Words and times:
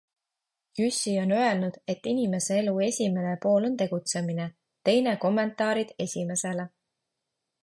Jüssi 0.77 1.11
on 1.23 1.33
öelnud, 1.39 1.77
et 1.95 2.09
inimese 2.13 2.57
elu 2.63 2.73
esimene 2.87 3.35
pool 3.45 3.69
on 3.71 3.77
tegutsemine, 3.83 4.49
teine 4.91 5.15
kommentaarid 5.27 5.97
esimesele. 6.09 6.71